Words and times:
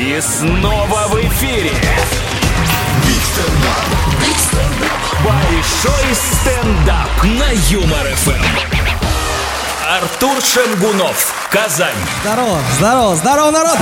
И 0.00 0.18
снова 0.22 1.08
в 1.08 1.20
эфире. 1.26 1.72
Большой 5.22 6.14
стендап 6.14 7.22
на 7.22 7.50
Юмор 7.68 8.06
ФМ. 8.16 8.42
Артур 9.86 10.40
Шемгунов, 10.40 11.34
Казань. 11.50 11.92
Здорово, 12.22 12.60
здорово, 12.78 13.16
здорово, 13.16 13.50
народ! 13.50 13.76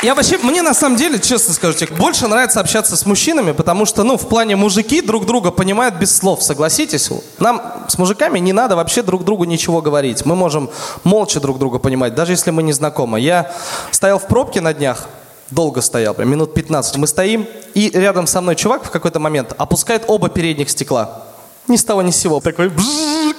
Я 0.00 0.14
вообще, 0.14 0.38
мне 0.38 0.62
на 0.62 0.74
самом 0.74 0.96
деле, 0.96 1.18
честно 1.18 1.52
скажу 1.52 1.76
тебе, 1.76 1.96
больше 1.96 2.28
нравится 2.28 2.60
общаться 2.60 2.96
с 2.96 3.04
мужчинами, 3.04 3.50
потому 3.50 3.84
что, 3.84 4.04
ну, 4.04 4.16
в 4.16 4.28
плане 4.28 4.54
мужики 4.54 5.00
друг 5.00 5.26
друга 5.26 5.50
понимают 5.50 5.96
без 5.96 6.16
слов, 6.16 6.40
согласитесь? 6.40 7.10
Нам 7.40 7.60
с 7.88 7.98
мужиками 7.98 8.38
не 8.38 8.52
надо 8.52 8.76
вообще 8.76 9.02
друг 9.02 9.24
другу 9.24 9.42
ничего 9.42 9.82
говорить. 9.82 10.24
Мы 10.24 10.36
можем 10.36 10.70
молча 11.02 11.40
друг 11.40 11.58
друга 11.58 11.80
понимать, 11.80 12.14
даже 12.14 12.32
если 12.32 12.52
мы 12.52 12.62
не 12.62 12.72
знакомы. 12.72 13.18
Я 13.18 13.50
стоял 13.90 14.20
в 14.20 14.28
пробке 14.28 14.60
на 14.60 14.72
днях, 14.72 15.08
долго 15.50 15.80
стоял, 15.80 16.14
прям 16.14 16.30
минут 16.30 16.54
15. 16.54 16.96
Мы 16.96 17.08
стоим, 17.08 17.48
и 17.74 17.90
рядом 17.90 18.28
со 18.28 18.40
мной 18.40 18.54
чувак 18.54 18.84
в 18.84 18.90
какой-то 18.90 19.18
момент 19.18 19.52
опускает 19.58 20.04
оба 20.06 20.28
передних 20.28 20.70
стекла. 20.70 21.24
Ни 21.66 21.76
с 21.76 21.82
того 21.82 22.02
ни 22.02 22.12
с 22.12 22.16
сего. 22.16 22.38
Такой 22.38 22.68
бжик. 22.68 23.36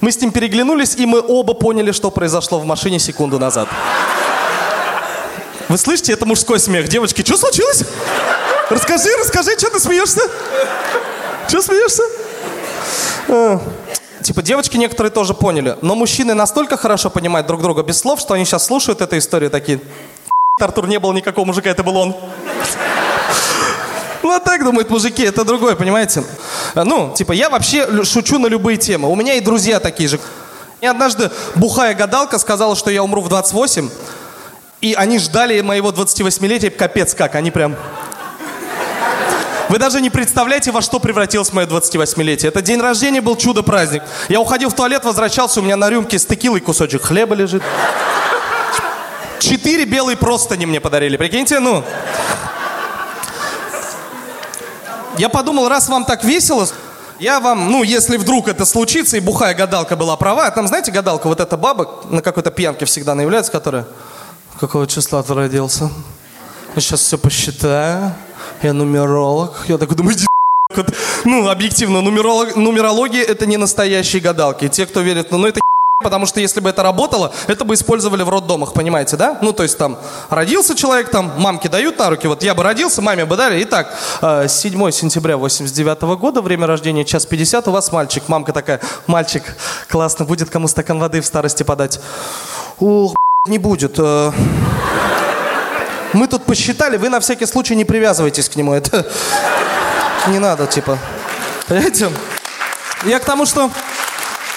Мы 0.00 0.10
с 0.10 0.20
ним 0.20 0.32
переглянулись, 0.32 0.96
и 0.96 1.06
мы 1.06 1.20
оба 1.20 1.54
поняли, 1.54 1.92
что 1.92 2.10
произошло 2.10 2.58
в 2.58 2.66
машине 2.66 2.98
секунду 2.98 3.38
назад. 3.38 3.68
Вы 5.68 5.78
слышите, 5.78 6.12
это 6.12 6.26
мужской 6.26 6.60
смех. 6.60 6.88
Девочки, 6.88 7.22
что 7.24 7.36
случилось? 7.36 7.84
Расскажи, 8.70 9.08
расскажи, 9.18 9.58
что 9.58 9.70
ты 9.70 9.80
смеешься? 9.80 10.20
Что 11.48 11.62
смеешься? 11.62 12.02
А, 13.28 13.60
Типа 14.22 14.42
девочки 14.42 14.76
некоторые 14.76 15.12
тоже 15.12 15.34
поняли, 15.34 15.76
но 15.82 15.94
мужчины 15.94 16.34
настолько 16.34 16.76
хорошо 16.76 17.10
понимают 17.10 17.46
друг 17.46 17.62
друга 17.62 17.82
без 17.82 17.98
слов, 17.98 18.18
что 18.20 18.34
они 18.34 18.44
сейчас 18.44 18.64
слушают 18.66 19.00
эту 19.00 19.18
историю 19.18 19.50
такие. 19.50 19.80
Артур 20.60 20.88
не 20.88 20.98
был 20.98 21.12
никакого 21.12 21.44
мужика, 21.44 21.70
это 21.70 21.82
был 21.82 21.96
он. 21.96 22.16
Ну, 24.22 24.32
а 24.32 24.40
так 24.40 24.64
думают 24.64 24.90
мужики, 24.90 25.22
это 25.22 25.44
другое, 25.44 25.76
понимаете? 25.76 26.24
А, 26.74 26.84
Ну, 26.84 27.12
типа, 27.14 27.32
я 27.32 27.50
вообще 27.50 28.04
шучу 28.04 28.38
на 28.38 28.48
любые 28.48 28.78
темы. 28.78 29.08
У 29.08 29.14
меня 29.14 29.34
и 29.34 29.40
друзья 29.40 29.78
такие 29.78 30.08
же. 30.08 30.18
Мне 30.80 30.90
однажды 30.90 31.30
бухая 31.54 31.94
гадалка 31.94 32.38
сказала, 32.38 32.74
что 32.74 32.90
я 32.90 33.02
умру 33.02 33.20
в 33.22 33.28
28, 33.28 33.90
и 34.86 34.94
они 34.94 35.18
ждали 35.18 35.60
моего 35.62 35.90
28-летия, 35.90 36.70
капец 36.70 37.12
как, 37.12 37.34
они 37.34 37.50
прям... 37.50 37.74
Вы 39.68 39.78
даже 39.78 40.00
не 40.00 40.10
представляете, 40.10 40.70
во 40.70 40.80
что 40.80 41.00
превратилось 41.00 41.52
мое 41.52 41.66
28-летие. 41.66 42.48
Это 42.48 42.62
день 42.62 42.80
рождения 42.80 43.20
был 43.20 43.34
чудо-праздник. 43.34 44.04
Я 44.28 44.40
уходил 44.40 44.70
в 44.70 44.74
туалет, 44.74 45.04
возвращался, 45.04 45.58
у 45.58 45.64
меня 45.64 45.76
на 45.76 45.90
рюмке 45.90 46.20
с 46.20 46.24
текилой 46.24 46.60
кусочек 46.60 47.02
хлеба 47.02 47.34
лежит. 47.34 47.64
Четыре 49.40 49.86
белые 49.86 50.16
простыни 50.16 50.66
мне 50.66 50.80
подарили, 50.80 51.16
прикиньте, 51.16 51.58
ну. 51.58 51.82
Я 55.18 55.28
подумал, 55.28 55.68
раз 55.68 55.88
вам 55.88 56.04
так 56.04 56.22
весело, 56.22 56.68
я 57.18 57.40
вам, 57.40 57.72
ну, 57.72 57.82
если 57.82 58.18
вдруг 58.18 58.46
это 58.46 58.64
случится, 58.64 59.16
и 59.16 59.20
бухая 59.20 59.54
гадалка 59.54 59.96
была 59.96 60.16
права, 60.16 60.46
а 60.46 60.50
там, 60.52 60.68
знаете, 60.68 60.92
гадалка, 60.92 61.26
вот 61.26 61.40
эта 61.40 61.56
баба 61.56 62.02
на 62.08 62.22
какой-то 62.22 62.52
пьянке 62.52 62.84
всегда 62.84 63.16
наявляется, 63.16 63.50
которая, 63.50 63.86
какого 64.58 64.86
числа 64.86 65.22
ты 65.22 65.34
родился? 65.34 65.90
Я 66.74 66.80
сейчас 66.80 67.00
все 67.00 67.18
посчитаю, 67.18 68.14
я 68.62 68.72
нумеролог. 68.72 69.64
Я 69.68 69.78
такой 69.78 69.96
думаю, 69.96 70.16
иди 70.16 70.26
ну, 71.24 71.48
объективно, 71.48 72.02
нумеролог, 72.02 72.56
нумерология 72.56 73.22
это 73.22 73.46
не 73.46 73.56
настоящие 73.56 74.20
гадалки. 74.20 74.68
Те, 74.68 74.86
кто 74.86 75.00
верит, 75.00 75.30
ну, 75.30 75.38
ну 75.38 75.46
это 75.46 75.60
Потому 76.02 76.26
что 76.26 76.40
если 76.40 76.60
бы 76.60 76.68
это 76.68 76.82
работало, 76.82 77.32
это 77.46 77.64
бы 77.64 77.72
использовали 77.72 78.22
в 78.22 78.28
роддомах, 78.28 78.74
понимаете, 78.74 79.16
да? 79.16 79.38
Ну, 79.40 79.54
то 79.54 79.62
есть 79.62 79.78
там 79.78 79.98
родился 80.28 80.74
человек, 80.76 81.08
там 81.08 81.32
мамки 81.38 81.68
дают 81.68 81.98
на 81.98 82.10
руки, 82.10 82.26
вот 82.26 82.42
я 82.42 82.54
бы 82.54 82.62
родился, 82.62 83.00
маме 83.00 83.24
бы 83.24 83.34
дали. 83.34 83.62
Итак, 83.62 83.96
э, 84.20 84.46
7 84.46 84.90
сентября 84.90 85.38
89 85.38 86.16
года, 86.16 86.42
время 86.42 86.66
рождения, 86.66 87.02
час 87.06 87.24
50, 87.24 87.66
у 87.68 87.70
вас 87.70 87.92
мальчик. 87.92 88.28
Мамка 88.28 88.52
такая, 88.52 88.80
мальчик, 89.06 89.56
классно, 89.88 90.26
будет 90.26 90.50
кому 90.50 90.68
стакан 90.68 90.98
воды 90.98 91.22
в 91.22 91.26
старости 91.26 91.62
подать. 91.62 91.98
Ох, 92.78 93.14
не 93.48 93.58
будет. 93.58 93.94
э. 93.98 94.32
Мы 96.12 96.26
тут 96.28 96.44
посчитали, 96.44 96.96
вы 96.96 97.08
на 97.08 97.20
всякий 97.20 97.46
случай 97.46 97.76
не 97.76 97.84
привязывайтесь 97.84 98.48
к 98.48 98.56
нему. 98.56 98.72
Это 98.72 99.06
не 100.28 100.38
надо, 100.38 100.66
типа. 100.66 100.98
Понимаете? 101.68 102.10
Я 103.04 103.18
к 103.18 103.24
тому, 103.24 103.44
что 103.44 103.70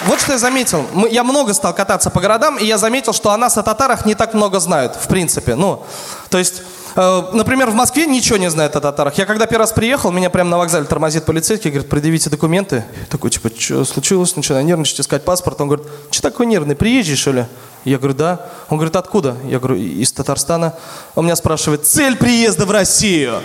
вот 0.06 0.20
что 0.20 0.32
я 0.32 0.38
заметил. 0.38 0.86
Я 1.10 1.24
много 1.24 1.52
стал 1.52 1.74
кататься 1.74 2.08
по 2.10 2.20
городам, 2.20 2.56
и 2.56 2.64
я 2.64 2.78
заметил, 2.78 3.12
что 3.12 3.30
о 3.30 3.36
нас, 3.36 3.58
о 3.58 3.62
татарах, 3.62 4.06
не 4.06 4.14
так 4.14 4.32
много 4.32 4.58
знают, 4.60 4.96
в 4.96 5.08
принципе. 5.08 5.54
Ну, 5.54 5.84
то 6.30 6.38
есть, 6.38 6.62
например, 6.96 7.70
в 7.70 7.74
Москве 7.74 8.06
ничего 8.06 8.36
не 8.36 8.50
знают 8.50 8.76
о 8.76 8.80
татарах. 8.80 9.16
Я 9.18 9.26
когда 9.26 9.46
первый 9.46 9.62
раз 9.62 9.72
приехал, 9.72 10.10
меня 10.10 10.30
прямо 10.30 10.50
на 10.50 10.58
вокзале 10.58 10.84
тормозит 10.86 11.24
полицейский, 11.24 11.70
говорит, 11.70 11.88
предъявите 11.88 12.30
документы. 12.30 12.84
Я 13.00 13.06
такой, 13.06 13.30
типа, 13.30 13.50
что 13.56 13.84
случилось? 13.84 14.36
Начинаю 14.36 14.64
нервничать, 14.64 15.00
искать 15.00 15.24
паспорт. 15.24 15.60
Он 15.60 15.68
говорит, 15.68 15.86
что 16.10 16.22
такой 16.22 16.46
нервный, 16.46 16.76
приезжий, 16.76 17.16
что 17.16 17.32
ли? 17.32 17.46
Я 17.84 17.98
говорю, 17.98 18.14
да. 18.14 18.46
Он 18.68 18.76
говорит, 18.76 18.96
откуда? 18.96 19.36
Я 19.44 19.58
говорю, 19.58 19.76
из 19.76 20.12
Татарстана. 20.12 20.74
Он 21.14 21.24
меня 21.24 21.36
спрашивает, 21.36 21.86
цель 21.86 22.16
приезда 22.16 22.66
в 22.66 22.70
Россию. 22.70 23.40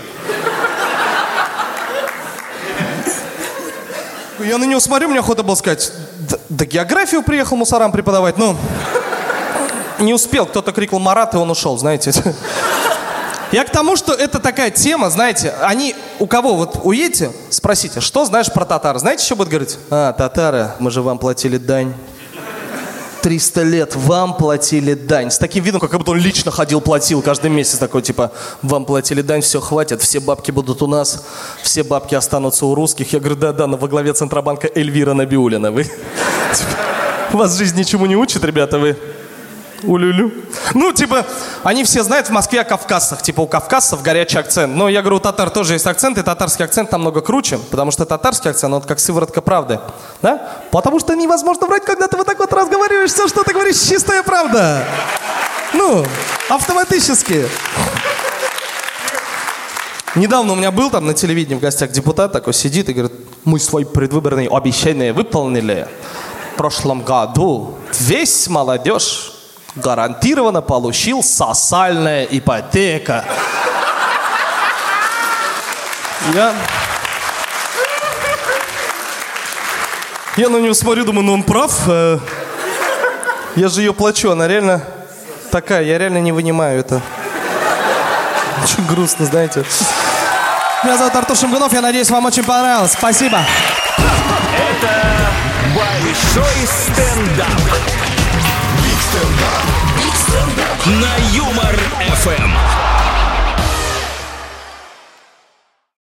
Я 4.39 4.57
на 4.57 4.65
него 4.65 4.79
смотрю, 4.79 5.07
мне 5.09 5.19
охота 5.19 5.43
было 5.43 5.55
сказать, 5.55 5.91
да 6.49 6.65
географию 6.65 7.23
приехал 7.23 7.55
мусорам 7.55 7.91
преподавать, 7.91 8.37
ну, 8.37 8.55
не 9.99 10.13
успел, 10.13 10.45
кто-то 10.45 10.71
крикнул 10.71 10.99
Марат, 10.99 11.33
и 11.33 11.37
он 11.37 11.49
ушел, 11.49 11.77
знаете. 11.77 12.11
Я 13.51 13.63
к 13.63 13.69
тому, 13.69 13.95
что 13.95 14.13
это 14.13 14.39
такая 14.39 14.71
тема, 14.71 15.09
знаете, 15.09 15.53
они, 15.61 15.95
у 16.19 16.27
кого, 16.27 16.55
вот 16.55 16.79
уедете, 16.83 17.31
спросите, 17.49 18.01
что 18.01 18.25
знаешь 18.25 18.51
про 18.51 18.65
татар? 18.65 18.97
Знаете, 18.97 19.23
что 19.23 19.35
будут 19.35 19.49
говорить? 19.49 19.77
А, 19.89 20.13
татары, 20.13 20.71
мы 20.79 20.91
же 20.91 21.01
вам 21.01 21.17
платили 21.17 21.57
дань. 21.57 21.93
300 23.21 23.63
лет 23.63 23.95
вам 23.95 24.37
платили 24.37 24.93
дань. 24.93 25.31
С 25.31 25.39
таким 25.39 25.63
видом, 25.63 25.79
как 25.79 25.91
будто 25.97 26.11
он 26.11 26.19
лично 26.19 26.51
ходил, 26.51 26.79
платил 26.79 27.23
каждый 27.23 27.49
месяц. 27.49 27.79
Такой, 27.79 28.03
типа, 28.03 28.31
вам 28.61 28.85
платили 28.85 29.23
дань, 29.23 29.41
все, 29.41 29.59
хватит, 29.59 30.01
все 30.01 30.19
бабки 30.19 30.51
будут 30.51 30.83
у 30.83 30.87
нас, 30.87 31.25
все 31.63 31.83
бабки 31.83 32.13
останутся 32.13 32.67
у 32.67 32.75
русских. 32.75 33.13
Я 33.13 33.19
говорю, 33.19 33.35
да-да, 33.35 33.65
но 33.65 33.77
во 33.77 33.87
главе 33.87 34.13
Центробанка 34.13 34.69
Эльвира 34.75 35.13
Набиулина. 35.13 35.71
Вы, 35.71 35.83
типа, 36.53 36.69
вас 37.31 37.57
жизнь 37.57 37.79
ничему 37.79 38.05
не 38.05 38.15
учит, 38.15 38.43
ребята, 38.43 38.77
вы 38.77 38.95
улюлю. 39.83 40.31
Ну, 40.73 40.91
типа, 40.91 41.25
они 41.63 41.83
все 41.83 42.03
знают 42.03 42.27
в 42.27 42.31
Москве 42.31 42.61
о 42.61 42.63
кавказцах. 42.63 43.21
Типа, 43.21 43.41
у 43.41 43.47
кавказцев 43.47 44.01
горячий 44.01 44.37
акцент. 44.37 44.75
Но 44.75 44.89
я 44.89 45.01
говорю, 45.01 45.17
у 45.17 45.19
татар 45.19 45.49
тоже 45.49 45.73
есть 45.73 45.85
акцент, 45.85 46.17
и 46.17 46.21
татарский 46.21 46.65
акцент 46.65 46.91
намного 46.91 47.21
круче, 47.21 47.59
потому 47.71 47.91
что 47.91 48.05
татарский 48.05 48.51
акцент, 48.51 48.73
он 48.73 48.81
как 48.81 48.99
сыворотка 48.99 49.41
правды. 49.41 49.79
Да? 50.21 50.49
Потому 50.71 50.99
что 50.99 51.15
невозможно 51.15 51.67
врать, 51.67 51.85
когда 51.85 52.07
ты 52.07 52.17
вот 52.17 52.25
так 52.25 52.39
вот 52.39 52.51
разговариваешь, 52.53 53.11
все, 53.11 53.27
что 53.27 53.43
ты 53.43 53.53
говоришь, 53.53 53.77
чистая 53.77 54.23
правда. 54.23 54.83
Ну, 55.73 56.05
автоматически. 56.49 57.45
Недавно 60.15 60.53
у 60.53 60.55
меня 60.55 60.71
был 60.71 60.89
там 60.89 61.05
на 61.05 61.13
телевидении 61.13 61.57
в 61.57 61.61
гостях 61.61 61.91
депутат 61.91 62.31
такой 62.31 62.53
сидит 62.53 62.87
и 62.87 62.93
говорит, 62.93 63.17
мы 63.43 63.59
свои 63.59 63.83
предвыборные 63.83 64.47
обещания 64.49 65.11
выполнили. 65.11 65.87
В 66.53 66.57
прошлом 66.57 67.01
году 67.01 67.75
весь 67.99 68.47
молодежь 68.47 69.34
гарантированно 69.75 70.61
получил 70.61 71.23
социальная 71.23 72.23
ипотека. 72.25 73.25
Я... 76.33 76.53
Я 80.37 80.49
на 80.49 80.57
него 80.57 80.73
смотрю, 80.73 81.05
думаю, 81.05 81.25
ну 81.25 81.33
он 81.33 81.43
прав. 81.43 81.71
э, 81.87 82.19
Я 83.55 83.69
же 83.69 83.81
ее 83.81 83.93
плачу, 83.93 84.31
она 84.31 84.47
реально 84.47 84.81
такая, 85.51 85.83
я 85.83 85.97
реально 85.97 86.17
не 86.17 86.33
вынимаю 86.33 86.79
это. 86.79 87.01
Очень 88.63 88.85
грустно, 88.85 89.25
знаете. 89.25 89.63
Меня 90.83 90.97
зовут 90.97 91.15
Артур 91.15 91.37
Шамгунов, 91.37 91.71
я 91.73 91.81
надеюсь, 91.81 92.09
вам 92.09 92.25
очень 92.25 92.43
понравилось. 92.43 92.91
Спасибо. 92.91 93.39
Большой 95.73 96.67
стендап. 96.67 98.04
На. 100.87 101.24